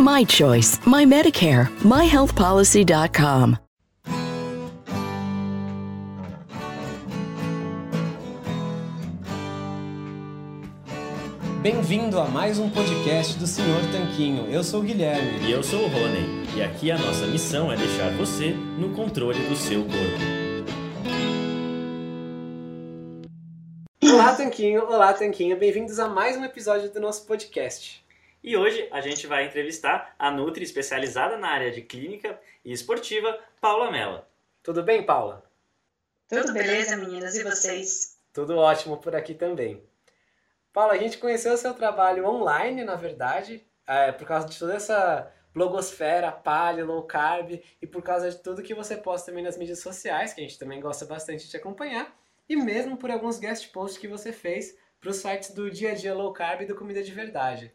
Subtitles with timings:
[0.00, 3.58] My choice, my Medicare, myhealthpolicy.com.
[11.60, 14.50] Bem-vindo a mais um podcast do Senhor Tanquinho.
[14.50, 15.46] Eu sou o Guilherme.
[15.46, 16.46] E eu sou o Rony.
[16.56, 20.40] E aqui a nossa missão é deixar você no controle do seu corpo.
[24.02, 24.86] Olá, Tanquinho.
[24.86, 25.54] Olá, Tanquinha.
[25.56, 28.02] Bem-vindos a mais um episódio do nosso podcast.
[28.42, 33.38] E hoje a gente vai entrevistar a Nutri especializada na área de clínica e esportiva,
[33.60, 34.26] Paula Mela.
[34.62, 35.44] Tudo bem, Paula?
[36.26, 37.36] Tudo beleza, meninas?
[37.36, 38.18] E vocês?
[38.32, 39.82] Tudo ótimo por aqui também.
[40.72, 44.74] Paula, a gente conheceu o seu trabalho online, na verdade, é, por causa de toda
[44.74, 49.58] essa blogosfera, paleo, low carb e por causa de tudo que você posta também nas
[49.58, 52.16] mídias sociais, que a gente também gosta bastante de acompanhar,
[52.48, 55.94] e mesmo por alguns guest posts que você fez para os sites do Dia a
[55.94, 57.74] Dia Low Carb e do Comida de Verdade.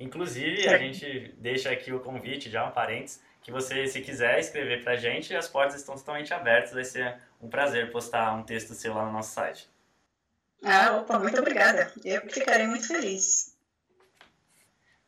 [0.00, 4.82] Inclusive, a gente deixa aqui o convite, já um parênteses, que você, se quiser escrever
[4.82, 8.94] pra gente, as portas estão totalmente abertas, vai ser um prazer postar um texto seu
[8.94, 9.68] lá no nosso site.
[10.64, 11.92] Ah, opa, muito obrigada.
[12.02, 13.54] Eu ficarei muito feliz.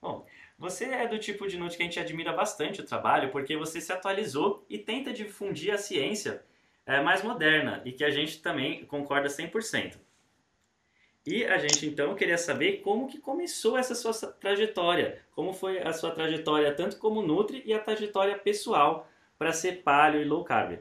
[0.00, 0.26] Bom,
[0.58, 3.80] você é do tipo de Nut que a gente admira bastante o trabalho, porque você
[3.80, 6.42] se atualizou e tenta difundir a ciência
[6.84, 9.96] é, mais moderna, e que a gente também concorda 100%.
[11.24, 15.92] E a gente então queria saber como que começou essa sua trajetória, como foi a
[15.92, 20.78] sua trajetória tanto como Nutri e a trajetória pessoal para ser paleo e low carb.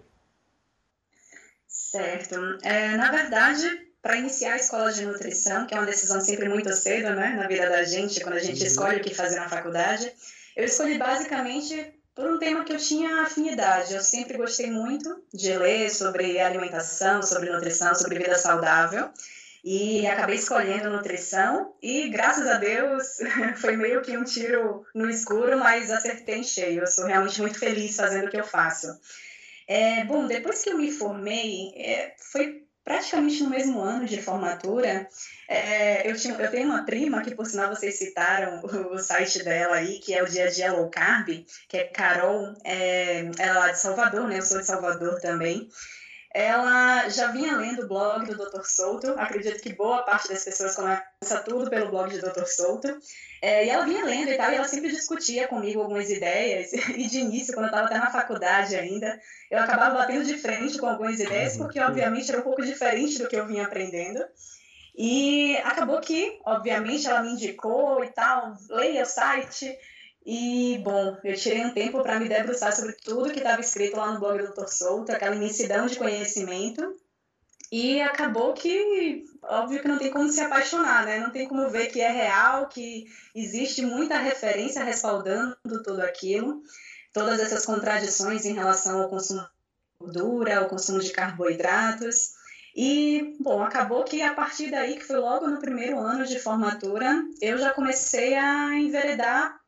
[1.68, 2.36] Certo.
[2.64, 3.68] É, na verdade,
[4.02, 7.48] para iniciar a escola de nutrição, que é uma decisão sempre muito cedo, né, na
[7.48, 10.12] vida da gente, quando a gente escolhe o que fazer na faculdade,
[10.56, 13.94] eu escolhi basicamente por um tema que eu tinha afinidade.
[13.94, 19.12] Eu sempre gostei muito de ler sobre alimentação, sobre nutrição, sobre vida saudável
[19.64, 23.18] e acabei escolhendo nutrição e graças a Deus
[23.62, 26.82] foi meio que um tiro no escuro, mas acertei em cheio.
[26.82, 28.88] Eu sou realmente muito feliz fazendo o que eu faço.
[29.68, 35.08] É, bom, depois que eu me formei, é, foi praticamente no mesmo ano de formatura.
[35.48, 39.44] É, eu, tinha, eu tenho uma prima que, por sinal, vocês citaram o, o, site
[39.44, 43.36] dela aí, que é o Dia a Dia Low Carb, que é Carol, é, ela
[43.40, 44.40] é lá de Salvador, né?
[44.40, 45.70] Eu sou de Salvador também
[46.34, 48.64] ela já vinha lendo o blog do Dr.
[48.64, 52.46] Souto, acredito que boa parte das pessoas começa tudo pelo blog do Dr.
[52.46, 52.88] Souto,
[53.42, 57.08] é, e ela vinha lendo e tal, e ela sempre discutia comigo algumas ideias, e
[57.08, 59.20] de início, quando eu estava até na faculdade ainda,
[59.50, 63.28] eu acabava batendo de frente com algumas ideias, porque obviamente era um pouco diferente do
[63.28, 64.24] que eu vinha aprendendo,
[64.96, 69.78] e acabou que, obviamente, ela me indicou e tal, leia o site,
[70.26, 74.12] e, bom, eu tirei um tempo para me debruçar sobre tudo que estava escrito lá
[74.12, 74.68] no blog do Dr.
[74.68, 76.96] Souto, aquela imensidão de conhecimento.
[77.72, 81.20] E acabou que, óbvio que não tem como se apaixonar, né?
[81.20, 86.62] Não tem como ver que é real, que existe muita referência respaldando tudo aquilo,
[87.14, 89.48] todas essas contradições em relação ao consumo de
[90.00, 92.34] gordura, ao consumo de carboidratos.
[92.76, 97.24] E, bom, acabou que a partir daí, que foi logo no primeiro ano de formatura,
[97.42, 99.61] eu já comecei a enveredar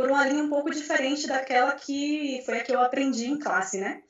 [0.00, 3.78] por uma linha um pouco diferente daquela que foi a que eu aprendi em classe,
[3.78, 4.02] né?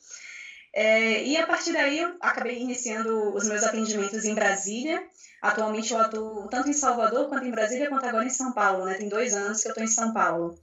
[0.72, 5.02] É, e a partir daí eu acabei iniciando os meus atendimentos em Brasília.
[5.42, 8.94] Atualmente eu atuo tanto em Salvador quanto em Brasília, quanto agora em São Paulo, né?
[8.94, 10.54] Tem dois anos que eu estou em São Paulo.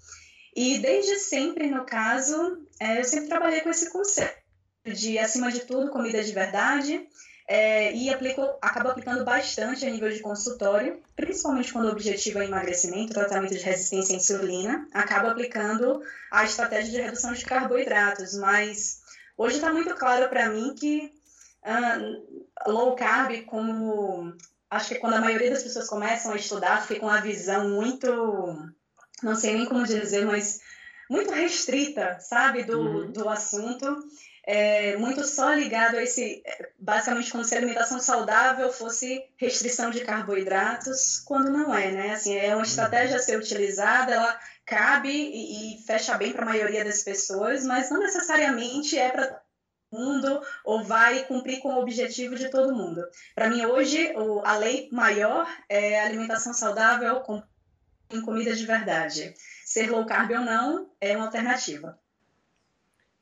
[0.55, 4.33] E desde sempre, no caso, é, eu sempre trabalhei com esse conceito
[4.85, 7.05] de, acima de tudo, comida de verdade,
[7.47, 12.45] é, e aplico, acabo aplicando bastante a nível de consultório, principalmente quando o objetivo é
[12.45, 19.01] emagrecimento, tratamento de resistência à insulina, acabo aplicando a estratégia de redução de carboidratos, mas
[19.37, 21.09] hoje está muito claro para mim que
[21.63, 24.35] uh, low carb, como
[24.69, 28.07] acho que quando a maioria das pessoas começam a estudar, fica com uma visão muito,
[29.23, 30.59] não sei nem como dizer, mas
[31.09, 33.11] muito restrita, sabe, do, uhum.
[33.13, 34.03] do assunto
[34.49, 36.41] é, muito só ligado a esse,
[36.79, 42.13] basicamente como se a alimentação saudável fosse restrição de carboidratos, quando não é, né?
[42.13, 46.49] Assim, é uma estratégia a ser utilizada, ela cabe e, e fecha bem para a
[46.49, 49.41] maioria das pessoas, mas não necessariamente é para
[49.91, 53.03] mundo ou vai cumprir com o objetivo de todo mundo.
[53.35, 57.43] Para mim, hoje, o, a lei maior é alimentação saudável com,
[58.09, 59.33] com comida de verdade.
[59.65, 61.99] Ser low carb ou não é uma alternativa.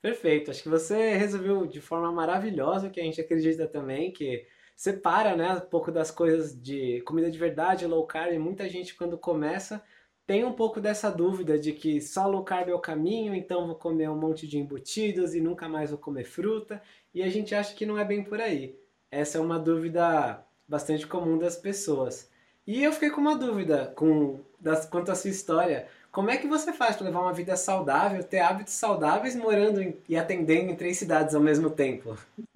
[0.06, 0.52] Perfeito.
[0.52, 5.54] Acho que você resolveu de forma maravilhosa que a gente acredita também, que separa, né,
[5.54, 8.38] um pouco das coisas de comida de verdade, low carb.
[8.38, 9.84] Muita gente quando começa
[10.28, 13.76] tem um pouco dessa dúvida de que só low carb é o caminho, então vou
[13.76, 16.80] comer um monte de embutidos e nunca mais vou comer fruta.
[17.12, 18.78] E a gente acha que não é bem por aí.
[19.10, 22.30] Essa é uma dúvida bastante comum das pessoas.
[22.68, 25.88] E eu fiquei com uma dúvida com, das, quanto à sua história.
[26.16, 30.02] Como é que você faz para levar uma vida saudável, ter hábitos saudáveis morando em,
[30.08, 32.18] e atendendo em três cidades ao mesmo tempo?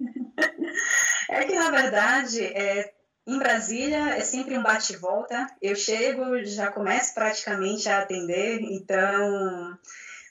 [1.32, 2.92] É que, na verdade, é,
[3.24, 5.46] em Brasília é sempre um bate volta.
[5.62, 9.78] Eu chego, já começo praticamente a atender, então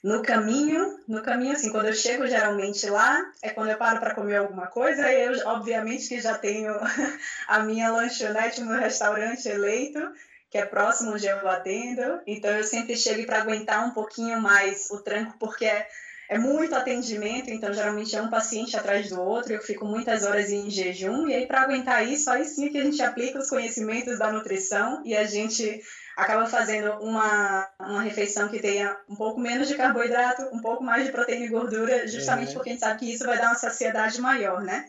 [0.04, 4.14] no caminho, no caminho assim, quando eu chego geralmente lá, é quando eu paro para
[4.14, 6.74] comer alguma coisa, eu obviamente que já tenho
[7.48, 10.00] a minha lanchonete no restaurante eleito,
[10.50, 12.20] que é próximo onde eu atendo.
[12.26, 15.86] Então eu sempre chego para aguentar um pouquinho mais o tranco, porque é,
[16.28, 20.50] é muito atendimento, então geralmente é um paciente atrás do outro, eu fico muitas horas
[20.50, 24.18] em jejum, e aí para aguentar isso, aí sim que a gente aplica os conhecimentos
[24.18, 25.80] da nutrição e a gente
[26.16, 31.04] acaba fazendo uma, uma refeição que tenha um pouco menos de carboidrato, um pouco mais
[31.04, 32.54] de proteína e gordura, justamente uhum.
[32.54, 34.84] porque a gente sabe que isso vai dar uma saciedade maior, né?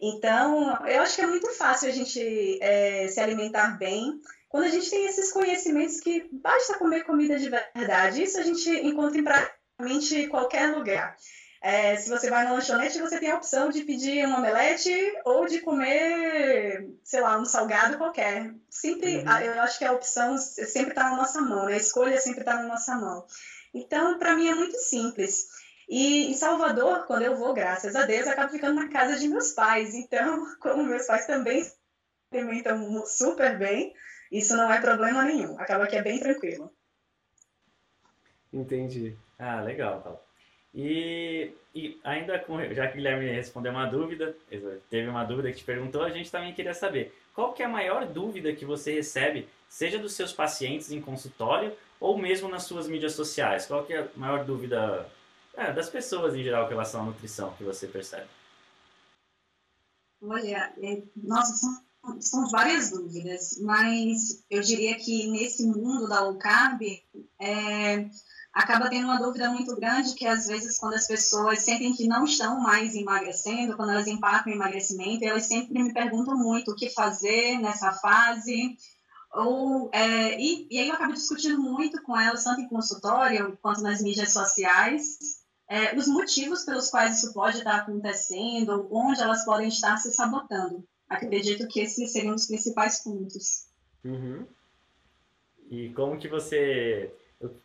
[0.00, 4.68] Então, eu acho que é muito fácil a gente é, se alimentar bem, quando a
[4.68, 8.22] gente tem esses conhecimentos que basta comer comida de verdade.
[8.22, 11.16] Isso a gente encontra em praticamente qualquer lugar.
[11.60, 15.44] É, se você vai na lanchonete, você tem a opção de pedir um omelete ou
[15.44, 18.54] de comer, sei lá, um salgado qualquer.
[18.70, 19.38] Sempre, uhum.
[19.40, 21.74] eu acho que a opção sempre está na nossa mão, né?
[21.74, 23.26] a escolha sempre está na nossa mão.
[23.74, 25.46] Então, para mim é muito simples.
[25.88, 29.52] E em Salvador, quando eu vou, graças a Deus, acabo ficando na casa de meus
[29.52, 29.94] pais.
[29.94, 31.74] Então, como meus pais também se
[32.32, 33.92] alimentam super bem,
[34.30, 35.58] isso não é problema nenhum.
[35.58, 36.72] Acaba que é bem tranquilo.
[38.52, 39.16] Entendi.
[39.38, 40.18] Ah, legal, Paulo.
[40.74, 44.36] E, e ainda com, já que o Guilherme respondeu uma dúvida,
[44.90, 47.68] teve uma dúvida que te perguntou, a gente também queria saber qual que é a
[47.68, 52.88] maior dúvida que você recebe, seja dos seus pacientes em consultório ou mesmo nas suas
[52.88, 53.66] mídias sociais?
[53.66, 55.08] Qual que é a maior dúvida
[55.54, 58.26] é, das pessoas em geral em relação à nutrição que você percebe?
[60.20, 61.84] Olha, é, nossa,
[62.20, 66.82] são várias dúvidas, mas eu diria que nesse mundo da low carb,
[67.40, 68.08] é,
[68.52, 72.24] acaba tendo uma dúvida muito grande que às vezes quando as pessoas sentem que não
[72.24, 76.90] estão mais emagrecendo, quando elas empatam o emagrecimento, elas sempre me perguntam muito o que
[76.90, 78.76] fazer nessa fase,
[79.32, 83.82] ou, é, e, e aí eu acabo discutindo muito com elas, tanto em consultório quanto
[83.82, 85.18] nas mídias sociais,
[85.68, 90.82] é, os motivos pelos quais isso pode estar acontecendo, onde elas podem estar se sabotando.
[91.08, 93.66] Acredito que esses seriam os principais pontos.
[94.04, 94.46] Uhum.
[95.70, 97.12] E como que você...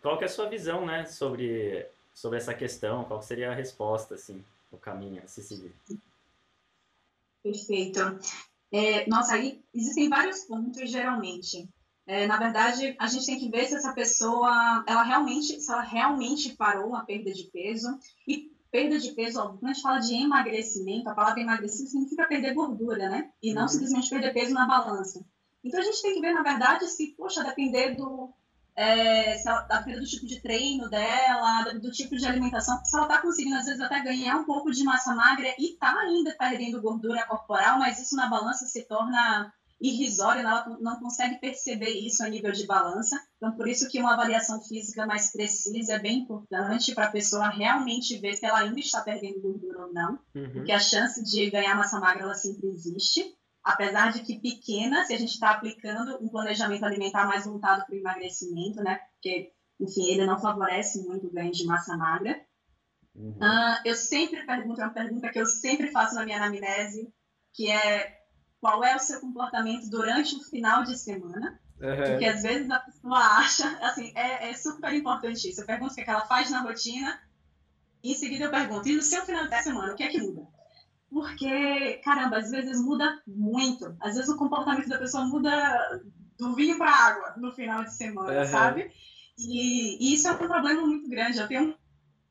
[0.02, 3.04] Qual que é a sua visão, né, sobre, sobre essa questão?
[3.06, 5.74] Qual seria a resposta, assim, o caminho a se seguir?
[7.42, 8.00] Perfeito.
[8.72, 11.68] É, nossa, aí existem vários pontos, geralmente.
[12.06, 15.82] É, na verdade, a gente tem que ver se essa pessoa, ela realmente, se ela
[15.82, 17.98] realmente parou a perda de peso
[18.28, 22.56] e perda de peso, quando a gente fala de emagrecimento, a palavra emagrecer significa perder
[22.56, 23.30] gordura, né?
[23.40, 23.68] E não uhum.
[23.68, 25.24] simplesmente perder peso na balança.
[25.64, 28.34] Então a gente tem que ver, na verdade, se, poxa, depender do,
[28.76, 32.96] é, se ela, depender do tipo de treino dela, do, do tipo de alimentação, se
[32.96, 36.36] ela está conseguindo, às vezes, até ganhar um pouco de massa magra e está ainda
[36.36, 42.24] perdendo gordura corporal, mas isso na balança se torna irrisória, ela não consegue perceber isso
[42.24, 43.22] a nível de balança.
[43.44, 47.50] Então, por isso que uma avaliação física mais precisa é bem importante para a pessoa
[47.50, 50.50] realmente ver se ela ainda está perdendo gordura ou não, uhum.
[50.54, 55.14] porque a chance de ganhar massa magra ela sempre existe, apesar de que pequena, se
[55.14, 59.02] a gente está aplicando um planejamento alimentar mais voltado para o emagrecimento, né?
[59.12, 62.42] Porque, enfim, ele não favorece muito o ganho de massa magra.
[63.14, 63.32] Uhum.
[63.32, 67.14] Uh, eu sempre pergunto, é uma pergunta que eu sempre faço na minha anamnese,
[67.52, 68.22] que é
[68.62, 71.60] qual é o seu comportamento durante o final de semana.
[71.84, 72.12] Uhum.
[72.12, 75.62] Porque às vezes a pessoa acha, assim, é, é super importante isso.
[75.62, 77.20] Eu pergunto o que, é que ela faz na rotina,
[78.02, 80.22] e em seguida eu pergunto, e no seu final de semana, o que é que
[80.22, 80.48] muda?
[81.10, 83.96] Porque, caramba, às vezes muda muito.
[84.00, 86.02] Às vezes o comportamento da pessoa muda
[86.38, 88.48] do vinho para água no final de semana, uhum.
[88.48, 88.92] sabe?
[89.38, 91.38] E, e, isso é um problema muito grande.
[91.38, 91.78] Eu tenho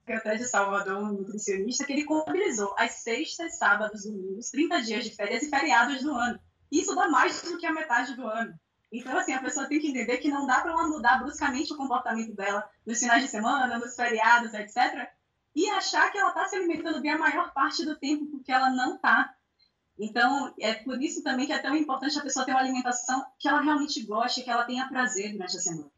[0.08, 5.14] até de Salvador, um nutricionista, que ele contabilizou as sextas, sábados, domingos, 30 dias de
[5.14, 6.40] férias e feriados do ano.
[6.70, 8.52] Isso dá mais do que a metade do ano.
[8.92, 11.76] Então, assim, a pessoa tem que entender que não dá para ela mudar bruscamente o
[11.76, 15.08] comportamento dela nos finais de semana, nos feriados, etc.
[15.56, 18.68] E achar que ela está se alimentando bem a maior parte do tempo, porque ela
[18.68, 19.34] não está.
[19.98, 23.48] Então, é por isso também que é tão importante a pessoa ter uma alimentação que
[23.48, 25.90] ela realmente goste, que ela tenha prazer durante a semana.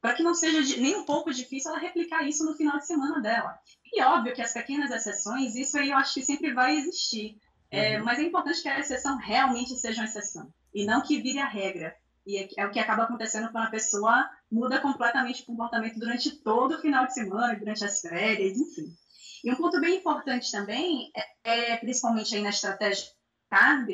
[0.00, 3.20] para que não seja nem um pouco difícil ela replicar isso no final de semana
[3.20, 3.58] dela.
[3.92, 7.36] E óbvio que as pequenas exceções, isso aí eu acho que sempre vai existir.
[7.70, 8.04] É, uhum.
[8.04, 11.48] mas é importante que a exceção realmente seja uma exceção e não que vire a
[11.48, 11.96] regra.
[12.28, 16.30] E é, é o que acaba acontecendo quando a pessoa muda completamente o comportamento durante
[16.42, 18.94] todo o final de semana, durante as férias, enfim.
[19.42, 21.10] E um ponto bem importante também,
[21.42, 23.08] é, é principalmente aí na estratégia
[23.48, 23.88] carb,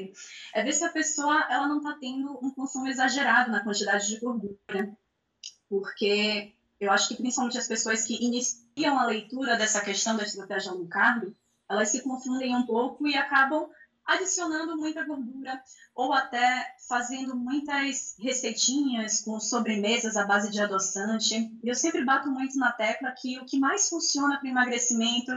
[0.53, 4.19] é ver se a pessoa ela não está tendo um consumo exagerado na quantidade de
[4.19, 4.59] gordura.
[5.69, 10.73] Porque eu acho que principalmente as pessoas que iniciam a leitura dessa questão da estratégia
[10.73, 11.33] low carb,
[11.71, 13.71] elas se confundem um pouco e acabam
[14.06, 15.62] adicionando muita gordura
[15.94, 21.50] ou até fazendo muitas receitinhas com sobremesas à base de adoçante.
[21.62, 25.32] Eu sempre bato muito na tecla que o que mais funciona para emagrecimento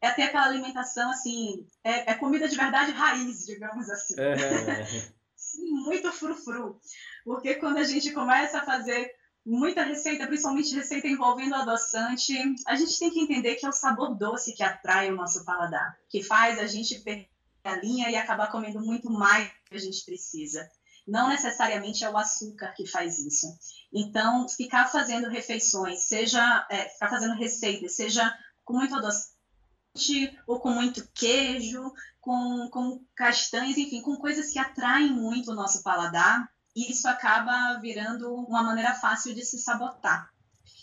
[0.00, 4.14] é ter aquela alimentação assim, é, é comida de verdade raiz, digamos assim.
[4.18, 5.10] É.
[5.36, 6.80] Sim, muito frufru.
[7.24, 9.10] Porque quando a gente começa a fazer
[9.44, 12.34] muita receita, principalmente receita envolvendo adoçante,
[12.66, 15.96] a gente tem que entender que é o sabor doce que atrai o nosso paladar,
[16.08, 17.29] que faz a gente perder
[17.76, 20.68] linha e acabar comendo muito mais do que a gente precisa.
[21.06, 23.46] Não necessariamente é o açúcar que faz isso.
[23.92, 28.32] Então, ficar fazendo refeições, seja é, ficar fazendo receitas, seja
[28.64, 35.10] com muito adoçante ou com muito queijo, com, com castanhas, enfim, com coisas que atraem
[35.10, 40.30] muito o nosso paladar, isso acaba virando uma maneira fácil de se sabotar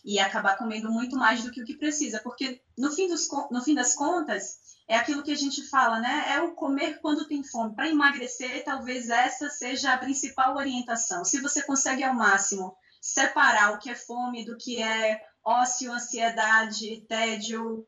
[0.04, 3.62] e acabar comendo muito mais do que o que precisa, porque no fim, dos, no
[3.62, 6.26] fim das contas é aquilo que a gente fala, né?
[6.30, 7.76] É o comer quando tem fome.
[7.76, 11.26] Para emagrecer, talvez essa seja a principal orientação.
[11.26, 17.06] Se você consegue ao máximo separar o que é fome do que é ócio, ansiedade,
[17.08, 17.86] tédio,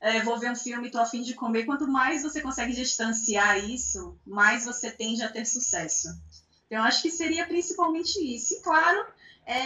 [0.00, 1.64] é, vou ver um filme, estou a fim de comer.
[1.64, 6.08] Quanto mais você consegue distanciar isso, mais você tende a ter sucesso.
[6.66, 8.54] Então, acho que seria principalmente isso.
[8.54, 9.06] E, claro,
[9.46, 9.58] é,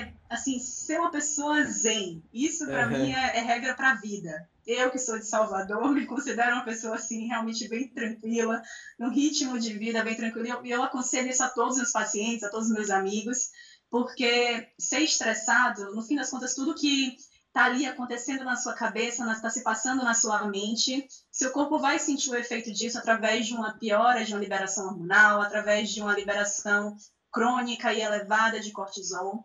[0.00, 2.22] é assim, ser uma pessoa zen.
[2.32, 2.92] Isso, para uhum.
[2.92, 4.48] mim, é, é regra para a vida.
[4.72, 8.62] Eu, que sou de Salvador, me considero uma pessoa, assim, realmente bem tranquila,
[8.98, 10.64] num ritmo de vida bem tranquilo.
[10.64, 13.50] E eu, aconselho isso a todos os meus pacientes, a todos os meus amigos,
[13.90, 17.16] porque ser estressado, no fim das contas, tudo que
[17.48, 21.98] está ali acontecendo na sua cabeça, está se passando na sua mente, seu corpo vai
[21.98, 26.14] sentir o efeito disso através de uma piora de uma liberação hormonal, através de uma
[26.14, 26.96] liberação
[27.32, 29.44] crônica e elevada de cortisol.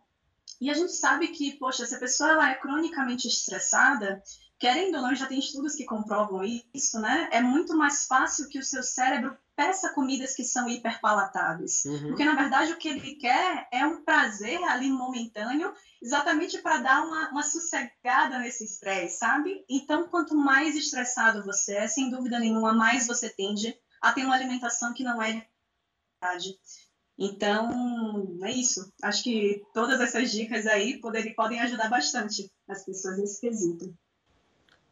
[0.61, 4.21] E a gente sabe que, poxa, se a pessoa ela é cronicamente estressada,
[4.59, 6.41] querendo ou não, já tem estudos que comprovam
[6.73, 7.29] isso, né?
[7.31, 11.85] É muito mais fácil que o seu cérebro peça comidas que são hiperpalatáveis.
[11.85, 12.07] Uhum.
[12.09, 17.05] Porque, na verdade, o que ele quer é um prazer ali momentâneo, exatamente para dar
[17.05, 19.63] uma, uma sossegada nesse estresse, sabe?
[19.69, 24.35] Então, quanto mais estressado você é, sem dúvida nenhuma, mais você tende a ter uma
[24.35, 25.47] alimentação que não é de
[26.21, 26.59] verdade.
[27.17, 28.91] Então, é isso.
[29.01, 33.95] Acho que todas essas dicas aí poder, podem ajudar bastante as pessoas nesse quesito.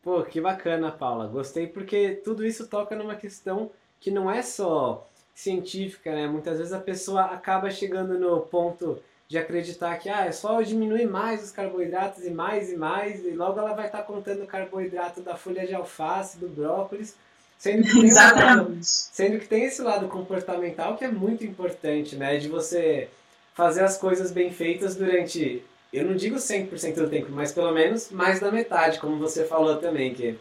[0.03, 1.27] Pô, que bacana, Paula.
[1.27, 6.27] Gostei porque tudo isso toca numa questão que não é só científica, né?
[6.27, 11.07] Muitas vezes a pessoa acaba chegando no ponto de acreditar que ah, é só diminuir
[11.07, 15.21] mais os carboidratos e mais e mais, e logo ela vai estar contando o carboidrato
[15.21, 17.15] da folha de alface, do brócolis,
[17.57, 22.37] sendo que, tem lado, sendo que tem esse lado comportamental que é muito importante, né?
[22.37, 23.09] De você
[23.53, 28.09] fazer as coisas bem feitas durante, eu não digo 100% do tempo, mas pelo menos
[28.09, 30.39] mais da metade, como você falou também, que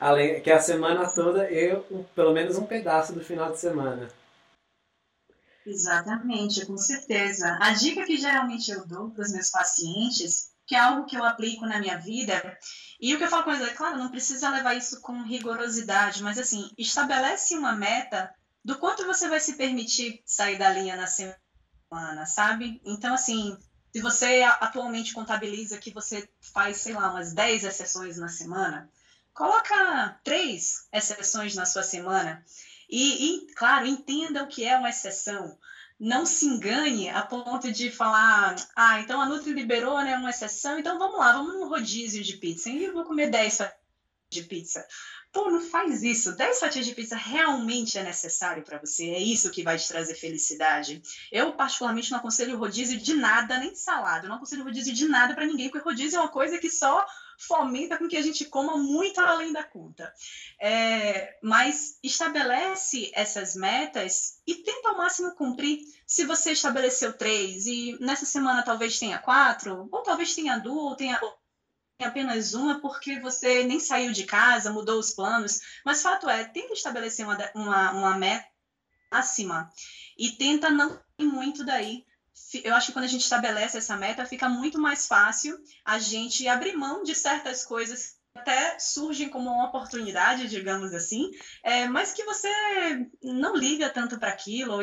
[0.00, 1.82] além que a semana toda eu
[2.14, 4.08] pelo menos um pedaço do final de semana.
[5.64, 7.58] Exatamente, com certeza.
[7.60, 11.24] A dica que geralmente eu dou para os meus pacientes, que é algo que eu
[11.24, 12.58] aplico na minha vida,
[13.00, 16.22] e o que eu falo com eles é, claro, não precisa levar isso com rigorosidade,
[16.22, 18.32] mas assim, estabelece uma meta
[18.64, 22.80] do quanto você vai se permitir sair da linha na semana, sabe?
[22.84, 23.56] Então, assim,
[23.92, 28.90] se você atualmente contabiliza que você faz, sei lá, umas 10 exceções na semana,
[29.38, 32.44] Coloca três exceções na sua semana
[32.90, 35.56] e, e, claro, entenda o que é uma exceção.
[35.96, 40.80] Não se engane a ponto de falar, ah, então a Nutri liberou, né, uma exceção,
[40.80, 42.68] então vamos lá, vamos num rodízio de pizza.
[42.68, 43.60] E eu vou comer 10
[44.28, 44.84] de pizza.
[45.38, 46.34] Pô, não faz isso.
[46.34, 49.10] 10 fatias de pizza realmente é necessário para você.
[49.10, 51.00] É isso que vai te trazer felicidade.
[51.30, 54.26] Eu, particularmente, não aconselho rodízio de nada, nem salada.
[54.26, 57.06] Eu não aconselho rodízio de nada para ninguém, porque rodízio é uma coisa que só
[57.38, 60.12] fomenta com que a gente coma muito além da conta.
[60.60, 65.78] É, mas estabelece essas metas e tenta ao máximo cumprir.
[66.04, 70.96] Se você estabeleceu três e nessa semana talvez tenha quatro, ou talvez tenha duas, ou
[70.96, 71.20] tenha
[72.04, 75.60] apenas uma porque você nem saiu de casa, mudou os planos.
[75.84, 78.46] Mas fato é, tenta estabelecer uma, uma, uma meta
[79.10, 79.70] máxima
[80.18, 82.06] e tenta não ir muito daí
[82.62, 86.46] eu acho que quando a gente estabelece essa meta, fica muito mais fácil a gente
[86.46, 91.30] abrir mão de certas coisas que até surgem como uma oportunidade, digamos assim,
[91.62, 92.48] é, mas que você
[93.22, 94.82] não liga tanto para aquilo, ou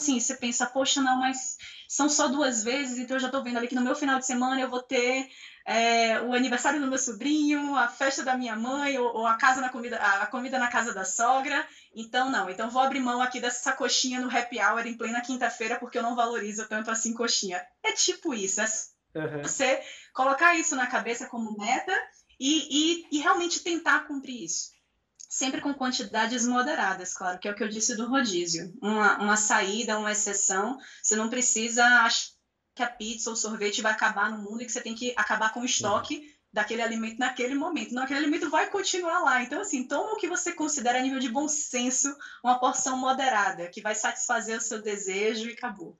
[0.00, 1.56] assim, você pensa, poxa, não, mas
[1.88, 4.26] são só duas vezes, então eu já estou vendo ali que no meu final de
[4.26, 5.28] semana eu vou ter
[5.66, 9.60] é, o aniversário do meu sobrinho, a festa da minha mãe, ou, ou, a casa
[9.60, 11.66] na comida, a comida na casa da sogra.
[11.94, 15.78] Então, não, então vou abrir mão aqui dessa coxinha no happy hour em plena quinta-feira,
[15.78, 17.64] porque eu não valorizo tanto assim coxinha.
[17.82, 18.66] É tipo isso, é
[19.14, 19.42] uhum.
[19.42, 19.80] você
[20.12, 21.92] colocar isso na cabeça como meta
[22.38, 24.73] e, e, e realmente tentar cumprir isso
[25.34, 28.72] sempre com quantidades moderadas, claro, que é o que eu disse do rodízio.
[28.80, 32.30] Uma, uma saída, uma exceção, você não precisa achar
[32.72, 35.52] que a pizza ou sorvete vai acabar no mundo e que você tem que acabar
[35.52, 37.92] com o estoque daquele alimento naquele momento.
[37.92, 39.42] Não, aquele alimento vai continuar lá.
[39.42, 43.68] Então, assim, toma o que você considera a nível de bom senso, uma porção moderada,
[43.68, 45.98] que vai satisfazer o seu desejo e acabou.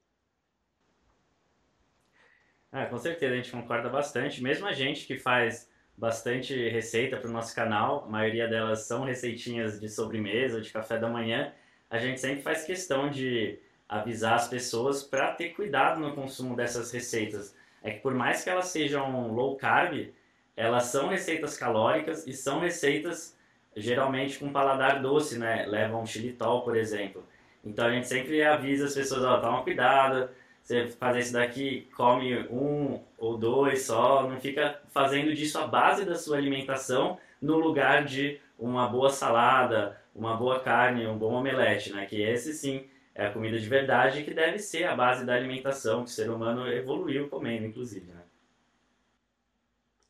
[2.71, 4.41] Ah, com certeza, a gente concorda bastante.
[4.41, 9.03] Mesmo a gente que faz bastante receita para o nosso canal, a maioria delas são
[9.03, 11.53] receitinhas de sobremesa, de café da manhã,
[11.89, 16.91] a gente sempre faz questão de avisar as pessoas para ter cuidado no consumo dessas
[16.91, 17.55] receitas.
[17.81, 20.09] É que por mais que elas sejam low carb,
[20.57, 23.37] elas são receitas calóricas e são receitas
[23.75, 25.65] geralmente com paladar doce, né?
[25.65, 27.23] Levam xilitol, por exemplo.
[27.63, 30.29] Então a gente sempre avisa as pessoas, ó, toma cuidado,
[30.65, 36.03] você fazer isso daqui, come um ou dois só, não fica fazendo disso a base
[36.03, 41.93] da sua alimentação no lugar de uma boa salada, uma boa carne, um bom omelete,
[41.93, 42.07] né?
[42.07, 46.03] Que esse sim é a comida de verdade que deve ser a base da alimentação
[46.03, 48.11] que o ser humano evoluiu comendo, inclusive.
[48.11, 48.21] Né?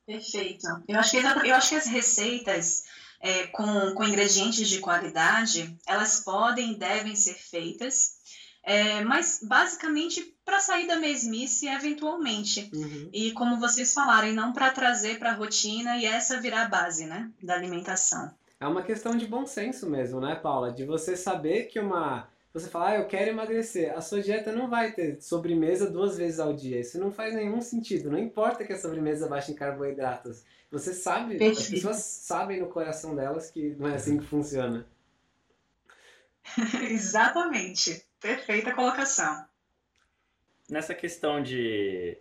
[0.06, 0.66] Perfeito.
[0.88, 2.86] Eu acho que, eu acho que as receitas
[3.20, 8.16] é, com, com ingredientes de qualidade, elas podem e devem ser feitas,
[8.66, 12.70] é, mas basicamente para sair da mesmice eventualmente.
[12.74, 13.10] Uhum.
[13.14, 17.06] E como vocês falaram, não para trazer para a rotina e essa virar a base
[17.06, 18.34] né, da alimentação.
[18.60, 20.72] É uma questão de bom senso mesmo, né, Paula?
[20.72, 23.94] De você saber que uma você fala, ah, eu quero emagrecer.
[23.94, 26.80] A sua dieta não vai ter sobremesa duas vezes ao dia.
[26.80, 28.10] Isso não faz nenhum sentido.
[28.10, 30.42] Não importa que a sobremesa baixe em carboidratos.
[30.72, 31.60] Você sabe, Perfeito.
[31.60, 34.88] as pessoas sabem no coração delas que não é assim que funciona.
[36.90, 38.06] Exatamente.
[38.26, 39.46] Perfeita colocação.
[40.68, 42.18] Nessa questão de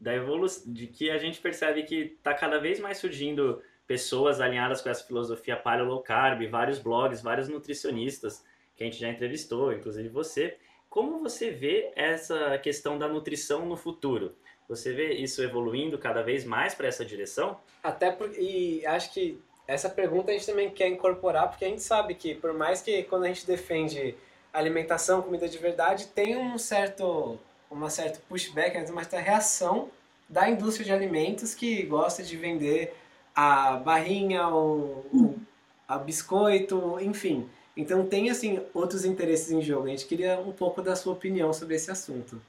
[0.00, 4.82] da evolução, de que a gente percebe que está cada vez mais surgindo pessoas alinhadas
[4.82, 9.72] com essa filosofia paleo low carb, vários blogs, vários nutricionistas que a gente já entrevistou,
[9.72, 10.56] inclusive você.
[10.90, 14.34] Como você vê essa questão da nutrição no futuro?
[14.68, 17.60] Você vê isso evoluindo cada vez mais para essa direção?
[17.84, 21.82] Até porque, e acho que essa pergunta a gente também quer incorporar, porque a gente
[21.82, 24.16] sabe que, por mais que quando a gente defende
[24.58, 27.38] alimentação, comida de verdade, tem um certo,
[27.70, 29.90] uma certa pushback, uma certa reação
[30.28, 32.94] da indústria de alimentos que gosta de vender
[33.34, 35.40] a barrinha, o, o
[35.86, 37.48] a biscoito, enfim.
[37.76, 39.86] Então tem assim outros interesses em jogo.
[39.86, 42.40] A gente queria um pouco da sua opinião sobre esse assunto.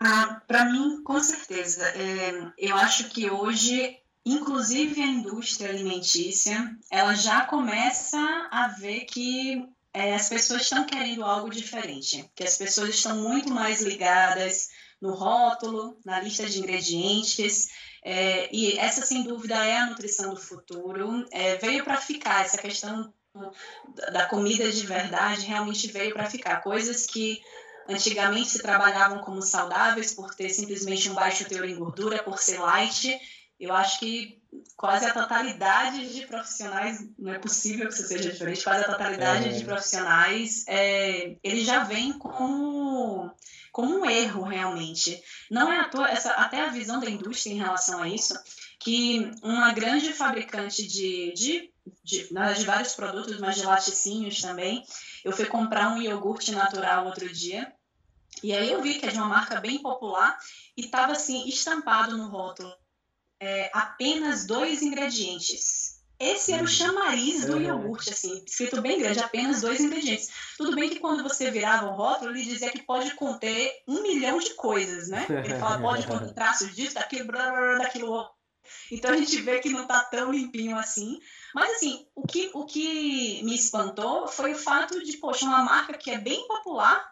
[0.00, 1.84] Ah, Para mim, com certeza.
[1.88, 8.18] É, eu acho que hoje, inclusive a indústria alimentícia, ela já começa
[8.50, 13.50] a ver que é, as pessoas estão querendo algo diferente, que as pessoas estão muito
[13.50, 14.68] mais ligadas
[15.00, 17.68] no rótulo, na lista de ingredientes,
[18.04, 21.26] é, e essa sem dúvida é a nutrição do futuro.
[21.30, 23.12] É, veio para ficar essa questão
[24.12, 26.62] da comida de verdade realmente veio para ficar.
[26.62, 27.40] Coisas que
[27.88, 32.58] antigamente se trabalhavam como saudáveis por ter simplesmente um baixo teor em gordura, por ser
[32.58, 33.18] light.
[33.62, 34.42] Eu acho que
[34.76, 39.48] quase a totalidade de profissionais, não é possível que isso seja diferente, quase a totalidade
[39.48, 39.52] é.
[39.52, 43.30] de profissionais, é, ele já vem como,
[43.70, 45.22] como um erro realmente.
[45.48, 48.34] Não é à toa, essa, até a visão da indústria em relação a isso,
[48.80, 51.72] que uma grande fabricante de, de
[52.04, 54.84] de, de vários produtos, mas de laticínios também.
[55.24, 57.72] Eu fui comprar um iogurte natural outro dia,
[58.42, 60.36] e aí eu vi que é de uma marca bem popular,
[60.76, 62.72] e estava assim, estampado no rótulo,
[63.42, 66.00] é, apenas dois ingredientes.
[66.16, 70.30] Esse era o chamariz do iogurte, assim, escrito bem grande, apenas dois ingredientes.
[70.56, 74.38] Tudo bem que quando você virava o rótulo, ele dizia que pode conter um milhão
[74.38, 75.26] de coisas, né?
[75.28, 78.30] Ele fala, pode conter traços disso, daquilo, blá, blá, daquilo.
[78.92, 81.18] Então a gente vê que não está tão limpinho assim.
[81.52, 85.98] Mas assim, o que, o que me espantou foi o fato de, poxa, uma marca
[85.98, 87.04] que é bem popular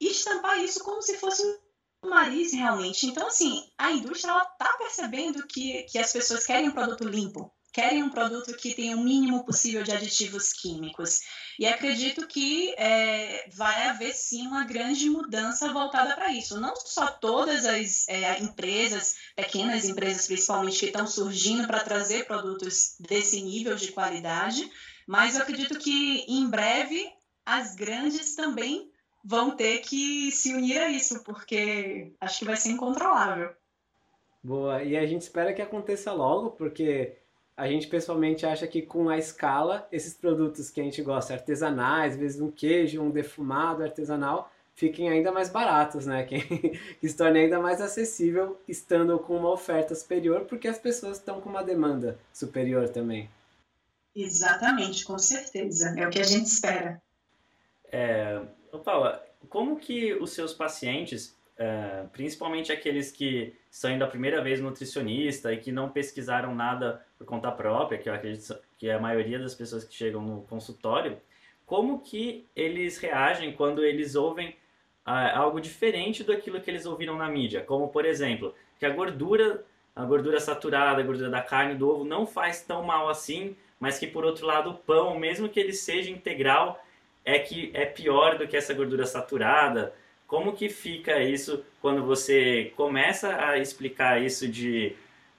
[0.00, 1.63] estampar isso como se fosse um
[2.08, 3.06] nariz realmente.
[3.06, 7.52] Então, assim, a indústria ela tá percebendo que, que as pessoas querem um produto limpo.
[7.72, 11.20] querem um produto que tenha o mínimo possível de aditivos químicos.
[11.58, 16.60] E acredito que é, vai haver sim uma grande mudança voltada para isso.
[16.60, 22.94] Não só todas as é, empresas, pequenas empresas principalmente, que estão surgindo para trazer produtos
[23.00, 24.70] desse nível de qualidade,
[25.06, 27.12] mas eu acredito que em breve
[27.44, 28.90] as grandes também
[29.24, 33.50] vão ter que se unir a isso, porque acho que vai ser incontrolável.
[34.42, 37.16] Boa, e a gente espera que aconteça logo, porque
[37.56, 42.12] a gente pessoalmente acha que com a escala, esses produtos que a gente gosta, artesanais,
[42.12, 46.24] às vezes um queijo, um defumado artesanal, fiquem ainda mais baratos, né?
[46.24, 46.40] Que,
[47.00, 51.40] que se torne ainda mais acessível estando com uma oferta superior, porque as pessoas estão
[51.40, 53.30] com uma demanda superior também.
[54.14, 55.94] Exatamente, com certeza.
[55.98, 57.00] É o que a gente espera.
[57.90, 58.42] É,
[58.78, 64.60] Paula, como que os seus pacientes é, principalmente aqueles que estão indo a primeira vez
[64.60, 68.98] nutricionista e que não pesquisaram nada por conta própria, que eu acredito que é a
[68.98, 71.16] maioria das pessoas que chegam no consultório,
[71.64, 74.56] como que eles reagem quando eles ouvem
[75.04, 77.62] ah, algo diferente daquilo que eles ouviram na mídia?
[77.62, 82.04] Como, por exemplo, que a gordura, a gordura saturada, a gordura da carne do ovo
[82.04, 85.72] não faz tão mal assim, mas que, por outro lado, o pão, mesmo que ele
[85.72, 86.83] seja integral,
[87.24, 89.94] é que é pior do que essa gordura saturada,
[90.26, 94.96] como que fica isso quando você começa a explicar isso de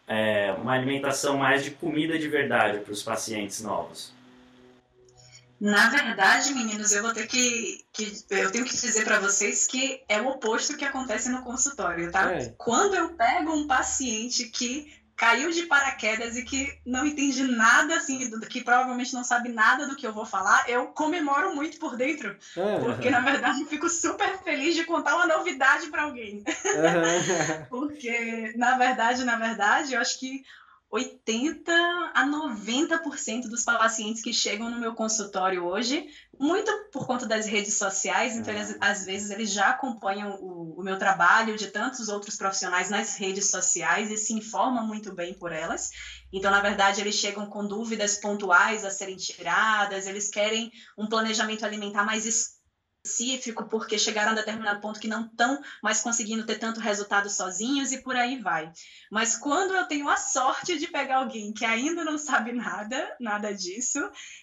[0.08, 4.14] é, uma alimentação mais de comida de verdade para os pacientes novos?
[5.60, 10.04] Na verdade, meninos, eu vou ter que, que eu tenho que dizer para vocês que
[10.08, 12.34] é o oposto que acontece no consultório, tá?
[12.34, 12.54] É.
[12.58, 18.30] Quando eu pego um paciente que caiu de paraquedas e que não entende nada, assim,
[18.30, 21.96] do, que provavelmente não sabe nada do que eu vou falar, eu comemoro muito por
[21.96, 22.36] dentro.
[22.58, 22.80] É.
[22.80, 26.44] Porque, na verdade, eu fico super feliz de contar uma novidade para alguém.
[27.70, 30.44] porque, na verdade, na verdade, eu acho que
[30.90, 31.72] 80
[32.14, 36.08] a 90% dos pacientes que chegam no meu consultório hoje,
[36.40, 40.84] muito por conta das redes sociais, então eles, às vezes eles já acompanham o, o,
[40.84, 45.52] meu trabalho de tantos outros profissionais nas redes sociais e se informam muito bem por
[45.52, 45.90] elas.
[46.32, 51.66] Então, na verdade, eles chegam com dúvidas pontuais a serem tiradas, eles querem um planejamento
[51.66, 52.26] alimentar mais
[53.06, 57.92] específico, porque chegaram a determinado ponto que não estão mais conseguindo ter tanto resultado sozinhos
[57.92, 58.72] e por aí vai.
[59.12, 63.54] Mas quando eu tenho a sorte de pegar alguém que ainda não sabe nada, nada
[63.54, 64.00] disso,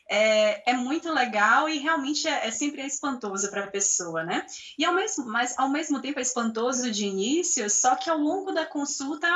[0.08, 4.46] é, é muito legal e realmente é, é sempre espantoso para a pessoa, né?
[4.78, 8.52] E ao mesmo, mas ao mesmo tempo é espantoso de início, só que ao longo
[8.52, 9.28] da consulta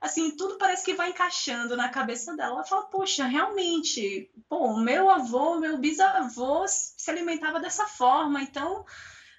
[0.00, 2.54] assim, tudo parece que vai encaixando na cabeça dela.
[2.54, 8.84] Ela fala, poxa, realmente, pô, meu avô, meu bisavô se alimentava dessa forma, então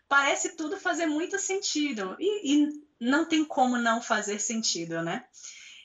[0.08, 2.16] parece tudo fazer muito sentido.
[2.20, 5.26] E, e não tem como não fazer sentido, né?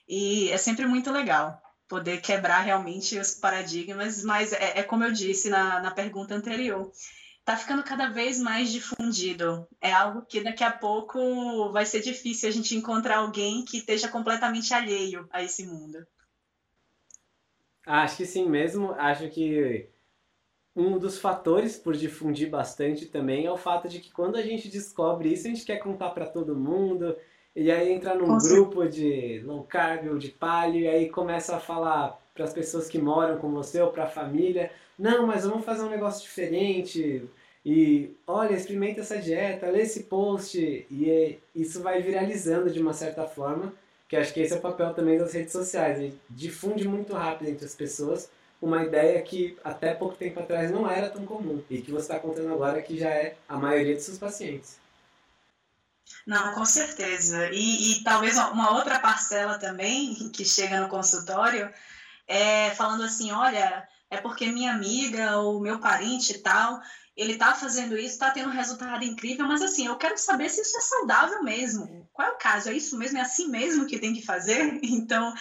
[0.06, 5.12] E é sempre muito legal poder quebrar realmente os paradigmas, mas é, é como eu
[5.12, 6.90] disse na, na pergunta anterior
[7.46, 9.68] está ficando cada vez mais difundido.
[9.80, 14.08] É algo que daqui a pouco vai ser difícil a gente encontrar alguém que esteja
[14.08, 16.04] completamente alheio a esse mundo.
[17.86, 18.90] Acho que sim mesmo.
[18.94, 19.88] Acho que
[20.74, 24.68] um dos fatores por difundir bastante também é o fato de que quando a gente
[24.68, 27.16] descobre isso, a gente quer contar para todo mundo.
[27.54, 31.60] E aí entra num grupo de low carb ou de paleo e aí começa a
[31.60, 35.64] falar para as pessoas que moram com você ou para a família, não, mas vamos
[35.64, 37.28] fazer um negócio diferente,
[37.64, 42.92] e olha, experimenta essa dieta, lê esse post, e é, isso vai viralizando de uma
[42.92, 43.72] certa forma,
[44.08, 47.48] que acho que esse é o papel também das redes sociais, e difunde muito rápido
[47.48, 48.30] entre as pessoas
[48.62, 52.18] uma ideia que até pouco tempo atrás não era tão comum, e que você está
[52.18, 54.78] contando agora que já é a maioria dos seus pacientes.
[56.26, 57.50] Não, com certeza.
[57.52, 61.68] E, e talvez uma outra parcela também que chega no consultório
[62.26, 66.80] é falando assim, olha, é porque minha amiga ou meu parente e tal
[67.16, 70.60] ele está fazendo isso, está tendo um resultado incrível, mas assim, eu quero saber se
[70.60, 72.06] isso é saudável mesmo.
[72.12, 72.68] Qual é o caso?
[72.68, 73.16] É isso mesmo?
[73.16, 74.78] É assim mesmo que tem que fazer?
[74.84, 75.32] Então,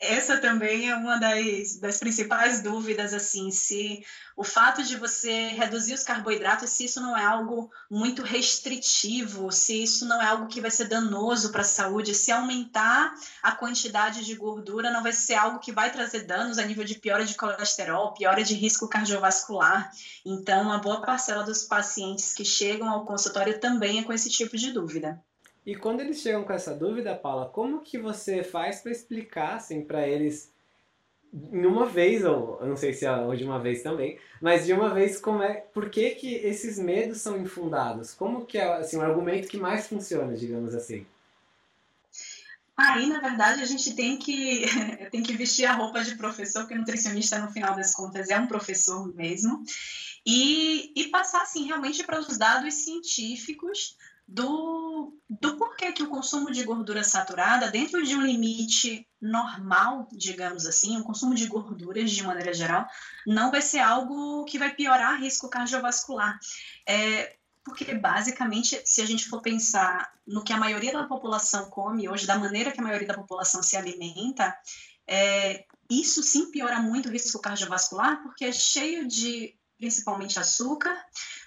[0.00, 4.04] essa também é uma das, das principais dúvidas, assim, se
[4.36, 9.82] o fato de você reduzir os carboidratos, se isso não é algo muito restritivo, se
[9.82, 14.24] isso não é algo que vai ser danoso para a saúde, se aumentar a quantidade
[14.24, 17.34] de gordura não vai ser algo que vai trazer danos a nível de piora de
[17.34, 19.90] colesterol, piora de risco cardiovascular.
[20.24, 24.56] Então, uma boa parcela dos pacientes que chegam ao consultório também é com esse tipo
[24.56, 25.20] de dúvida.
[25.68, 29.84] E quando eles chegam com essa dúvida, Paula, como que você faz para explicar assim
[29.84, 30.50] para eles
[31.30, 34.94] em uma vez ou não sei se é de uma vez também, mas de uma
[34.94, 38.14] vez como é, por que que esses medos são infundados?
[38.14, 41.06] Como que é assim o argumento que mais funciona, digamos assim?
[42.74, 44.64] Aí, na verdade, a gente tem que,
[45.12, 48.46] tem que vestir a roupa de professor, porque nutricionista, no final das contas, é um
[48.46, 49.62] professor mesmo,
[50.24, 56.52] e, e passar, assim, realmente para os dados científicos do, do porquê que o consumo
[56.52, 62.22] de gordura saturada, dentro de um limite normal, digamos assim, o consumo de gorduras, de
[62.22, 62.86] maneira geral,
[63.26, 66.38] não vai ser algo que vai piorar risco cardiovascular.
[66.86, 72.06] É, porque basicamente, se a gente for pensar no que a maioria da população come
[72.06, 74.54] hoje, da maneira que a maioria da população se alimenta,
[75.06, 80.94] é, isso sim piora muito o risco cardiovascular, porque é cheio de principalmente açúcar,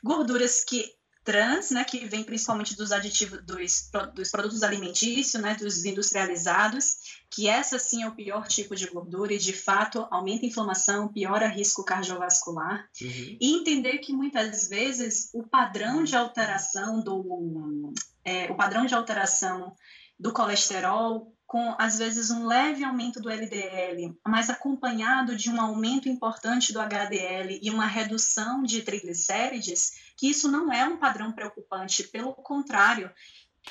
[0.03, 5.85] gorduras que trans, né, que vem principalmente dos aditivos dos, dos produtos alimentícios, né, dos
[5.85, 10.49] industrializados, que essa sim é o pior tipo de gordura e de fato aumenta a
[10.49, 12.89] inflamação, piora risco cardiovascular.
[13.01, 13.37] Uhum.
[13.39, 19.73] E entender que muitas vezes o padrão de alteração do é, o padrão de alteração
[20.19, 26.07] do colesterol com às vezes um leve aumento do LDL, mas acompanhado de um aumento
[26.07, 32.03] importante do HDL e uma redução de triglicérides, que isso não é um padrão preocupante,
[32.03, 33.11] pelo contrário,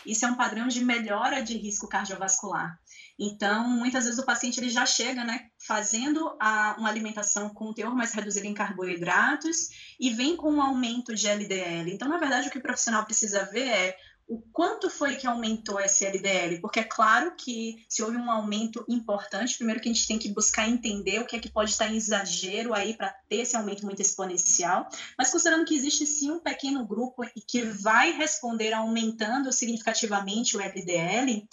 [0.04, 2.78] isso é um padrão de melhora de risco cardiovascular.
[3.18, 7.94] Então, muitas vezes o paciente ele já chega, né, fazendo a, uma alimentação com teor
[7.94, 11.90] mais reduzido em carboidratos e vem com um aumento de LDL.
[11.90, 13.96] Então, na verdade, o que o profissional precisa ver é
[14.30, 16.60] o quanto foi que aumentou esse LDL?
[16.60, 20.32] Porque é claro que se houve um aumento importante, primeiro que a gente tem que
[20.32, 23.84] buscar entender o que é que pode estar em exagero aí para ter esse aumento
[23.84, 24.88] muito exponencial,
[25.18, 30.60] mas considerando que existe sim um pequeno grupo e que vai responder aumentando significativamente o
[30.60, 31.48] LDL,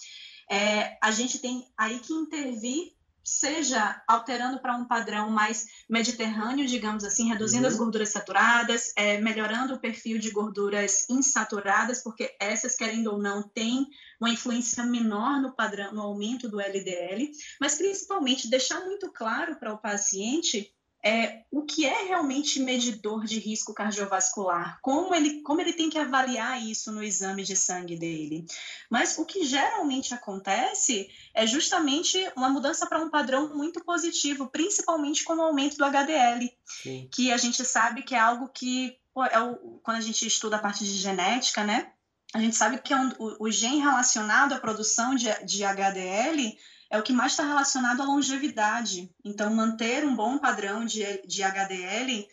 [0.47, 2.93] é, a gente tem aí que intervir
[3.27, 7.69] seja alterando para um padrão mais mediterrâneo, digamos assim, reduzindo uhum.
[7.69, 13.43] as gorduras saturadas, é, melhorando o perfil de gorduras insaturadas, porque essas, querendo ou não,
[13.43, 13.85] têm
[14.17, 19.73] uma influência menor no padrão, no aumento do LDL, mas principalmente deixar muito claro para
[19.73, 25.73] o paciente é, o que é realmente medidor de risco cardiovascular, como ele, como ele
[25.73, 28.45] tem que avaliar isso no exame de sangue dele.
[28.89, 35.23] Mas o que geralmente acontece é justamente uma mudança para um padrão muito positivo, principalmente
[35.23, 37.07] com o aumento do HDL, Sim.
[37.11, 38.97] que a gente sabe que é algo que,
[39.31, 41.91] é o, quando a gente estuda a parte de genética, né?
[42.33, 46.57] A gente sabe que é um, o, o, gene relacionado à produção de, de HDL
[46.89, 49.09] é o que mais está relacionado à longevidade.
[49.23, 52.27] Então, manter um bom padrão de, de HDL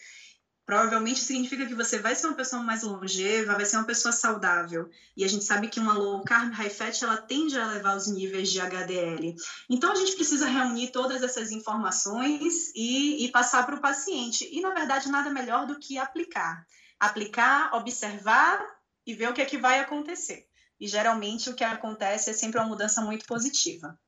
[0.66, 4.88] provavelmente significa que você vai ser uma pessoa mais longeva, vai ser uma pessoa saudável.
[5.16, 8.06] E a gente sabe que uma low carb high fat ela tende a elevar os
[8.06, 9.36] níveis de HDL.
[9.68, 14.48] Então a gente precisa reunir todas essas informações e, e passar para o paciente.
[14.50, 16.66] E na verdade nada melhor do que aplicar,
[16.98, 18.58] aplicar, observar
[19.06, 20.46] e ver o que é que vai acontecer.
[20.80, 23.98] E geralmente o que acontece é sempre uma mudança muito positiva.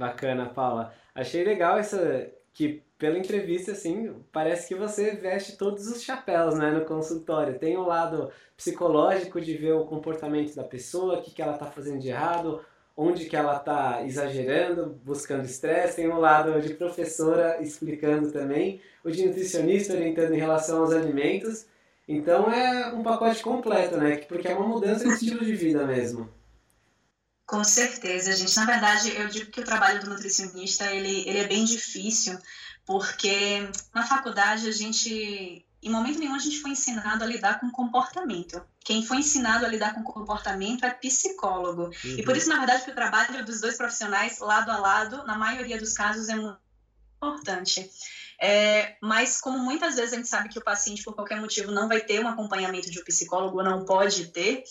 [0.00, 0.94] Bacana, Paula.
[1.14, 6.70] Achei legal essa que pela entrevista assim, parece que você veste todos os chapéus, né,
[6.70, 7.58] no consultório.
[7.58, 11.52] Tem o um lado psicológico de ver o comportamento da pessoa, o que, que ela
[11.52, 12.64] está fazendo de errado,
[12.96, 15.96] onde que ela está exagerando, buscando estresse.
[15.96, 20.92] Tem o um lado de professora explicando também, o de nutricionista orientando em relação aos
[20.92, 21.66] alimentos.
[22.08, 24.16] Então é um pacote completo, né?
[24.28, 26.39] Porque é uma mudança de estilo de vida mesmo.
[27.50, 28.54] Com certeza, gente.
[28.54, 32.38] Na verdade, eu digo que o trabalho do nutricionista ele, ele é bem difícil,
[32.86, 37.68] porque na faculdade a gente, em momento nenhum, a gente foi ensinado a lidar com
[37.72, 38.62] comportamento.
[38.84, 41.86] Quem foi ensinado a lidar com comportamento é psicólogo.
[41.86, 42.18] Uhum.
[42.18, 42.36] E por uhum.
[42.36, 45.92] isso, na verdade, que o trabalho dos dois profissionais, lado a lado, na maioria dos
[45.92, 46.56] casos, é muito
[47.16, 47.90] importante.
[48.42, 51.88] É, mas como muitas vezes a gente sabe que o paciente, por qualquer motivo, não
[51.88, 54.64] vai ter um acompanhamento de um psicólogo, ou não pode ter,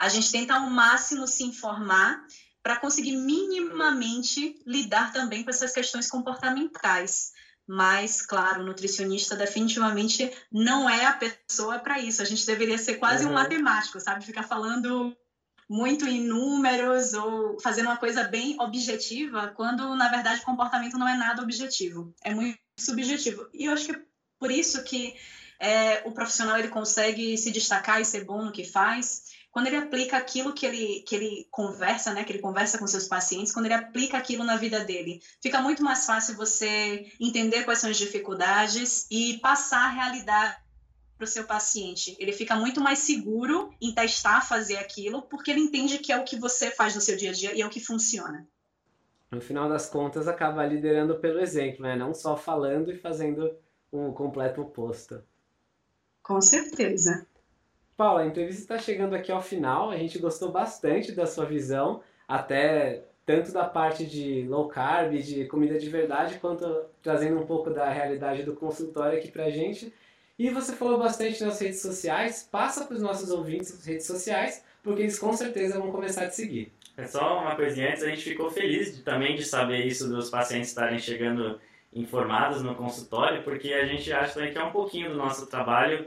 [0.00, 2.20] a gente tenta ao máximo se informar
[2.62, 7.30] para conseguir minimamente lidar também com essas questões comportamentais.
[7.66, 12.20] Mas, claro, o nutricionista definitivamente não é a pessoa para isso.
[12.20, 13.30] A gente deveria ser quase uhum.
[13.30, 14.24] um matemático, sabe?
[14.24, 15.16] Ficar falando
[15.72, 21.08] muito em números ou fazendo uma coisa bem objetiva, quando na verdade o comportamento não
[21.08, 23.48] é nada objetivo, é muito subjetivo.
[23.54, 24.00] E eu acho que é
[24.38, 25.14] por isso que
[25.58, 29.76] é, o profissional ele consegue se destacar e ser bom no que faz, quando ele
[29.76, 33.64] aplica aquilo que ele, que ele conversa, né, que ele conversa com seus pacientes, quando
[33.64, 37.96] ele aplica aquilo na vida dele, fica muito mais fácil você entender quais são as
[37.96, 40.61] dificuldades e passar a realidade
[41.22, 42.16] para o seu paciente.
[42.18, 46.24] Ele fica muito mais seguro em testar fazer aquilo, porque ele entende que é o
[46.24, 48.44] que você faz no seu dia a dia e é o que funciona.
[49.30, 51.94] No final das contas, acaba liderando pelo exemplo, né?
[51.94, 53.54] Não só falando e fazendo
[53.92, 55.22] um completo oposto.
[56.24, 57.24] Com certeza.
[57.96, 59.90] Paula, a entrevista está chegando aqui ao final.
[59.90, 65.44] A gente gostou bastante da sua visão, até tanto da parte de low carb, de
[65.44, 66.66] comida de verdade, quanto
[67.00, 69.94] trazendo um pouco da realidade do consultório aqui pra gente.
[70.38, 74.64] E você falou bastante nas redes sociais, passa para os nossos ouvintes as redes sociais,
[74.82, 76.72] porque eles com certeza vão começar a te seguir.
[76.96, 80.28] É só uma coisinha antes, a gente ficou feliz de, também de saber isso dos
[80.28, 81.58] pacientes estarem chegando
[81.92, 86.06] informados no consultório, porque a gente acha também que é um pouquinho do nosso trabalho,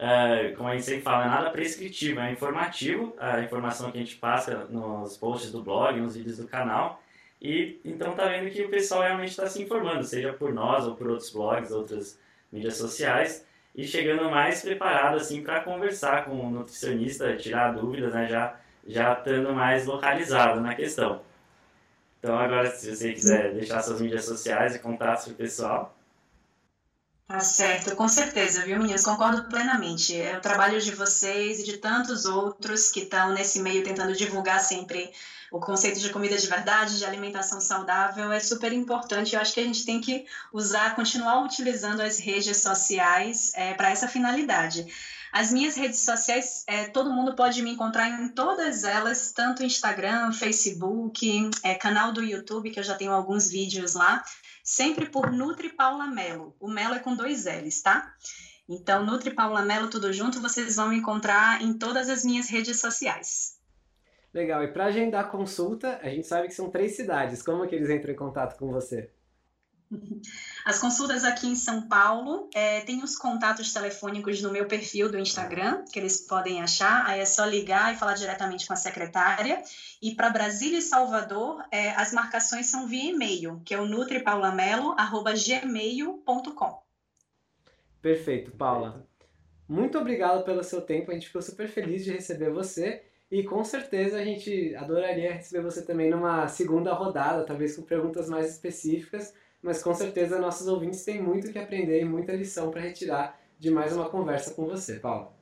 [0.00, 4.16] uh, como a gente sempre fala, nada prescritivo, é informativo, a informação que a gente
[4.16, 7.02] passa nos posts do blog, nos vídeos do canal,
[7.40, 10.94] e então tá vendo que o pessoal realmente está se informando, seja por nós ou
[10.94, 12.18] por outros blogs, outras
[12.50, 18.26] mídias sociais, e chegando mais preparado assim para conversar com o nutricionista, tirar dúvidas, né,
[18.26, 18.56] já
[18.88, 21.20] já estando mais localizado na questão.
[22.18, 25.95] Então agora se você quiser deixar suas mídias sociais e contatos para o pessoal.
[27.26, 29.02] Tá certo, com certeza, viu, meninas?
[29.02, 30.16] Concordo plenamente.
[30.16, 34.60] É o trabalho de vocês e de tantos outros que estão nesse meio tentando divulgar
[34.60, 35.12] sempre
[35.50, 39.34] o conceito de comida de verdade, de alimentação saudável, é super importante.
[39.34, 43.90] Eu acho que a gente tem que usar, continuar utilizando as redes sociais é, para
[43.90, 44.86] essa finalidade.
[45.32, 50.32] As minhas redes sociais, é, todo mundo pode me encontrar em todas elas, tanto Instagram,
[50.32, 54.22] Facebook, é, canal do YouTube, que eu já tenho alguns vídeos lá
[54.66, 56.56] sempre por Nutri Paula Melo.
[56.58, 58.12] O Melo é com dois L's, tá?
[58.68, 63.60] Então, Nutri Paula Melo, tudo junto, vocês vão encontrar em todas as minhas redes sociais.
[64.34, 67.42] Legal, e para agendar consulta, a gente sabe que são três cidades.
[67.42, 69.08] Como é que eles entram em contato com você?
[70.64, 75.18] As consultas aqui em São Paulo, é, tem os contatos telefônicos no meu perfil do
[75.18, 79.62] Instagram, que eles podem achar, aí é só ligar e falar diretamente com a secretária.
[80.02, 86.82] E para Brasília e Salvador, é, as marcações são via e-mail, que é o nutripaulamelo.gmail.com.
[88.02, 89.06] Perfeito, Paula.
[89.68, 93.02] Muito obrigado pelo seu tempo, a gente ficou super feliz de receber você.
[93.28, 98.28] E com certeza a gente adoraria receber você também numa segunda rodada, talvez com perguntas
[98.28, 99.34] mais específicas
[99.66, 103.70] mas com certeza nossos ouvintes têm muito que aprender e muita lição para retirar de
[103.70, 105.34] mais uma conversa com você, Paula.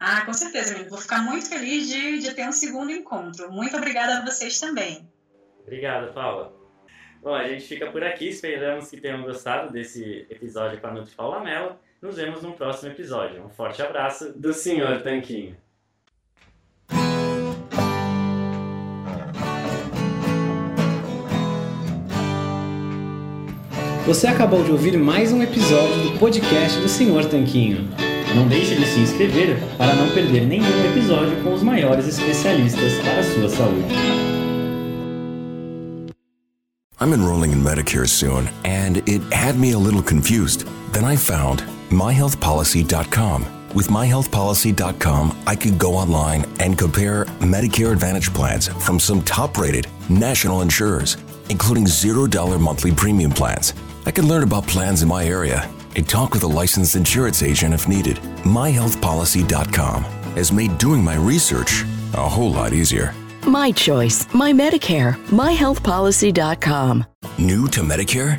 [0.00, 0.90] Ah, com certeza, amigo.
[0.90, 3.52] Vou ficar muito feliz de, de ter um segundo encontro.
[3.52, 5.06] Muito obrigada a vocês também.
[5.60, 6.56] Obrigado, Paula.
[7.20, 8.28] Bom, a gente fica por aqui.
[8.28, 11.76] Esperamos que tenham gostado desse episódio com a Nutri Paula Mello.
[12.00, 13.44] Nos vemos no próximo episódio.
[13.44, 15.56] Um forte abraço do Senhor Tanquinho.
[24.08, 27.86] Você acabou de ouvir mais um episódio do podcast do Senhor Tanquinho.
[28.34, 33.20] Não deixe de se inscrever para não perder nenhum episódio com os maiores especialistas para
[33.20, 33.94] a sua saúde.
[36.98, 40.64] I'm enrolling in Medicare soon, and it had me a little confused.
[40.94, 43.44] Then I found myhealthpolicy.com.
[43.74, 49.86] With myhealthpolicy.com, I could go online and compare Medicare Advantage plans from some top rated
[50.08, 51.18] national insurers,
[51.50, 53.74] including $0 monthly premium plans
[54.08, 57.74] I can learn about plans in my area and talk with a licensed insurance agent
[57.74, 58.16] if needed.
[58.42, 60.02] MyHealthPolicy.com
[60.34, 63.12] has made doing my research a whole lot easier.
[63.46, 67.04] My choice, my Medicare, myhealthpolicy.com.
[67.38, 68.38] New to Medicare?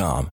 [0.00, 0.26] com.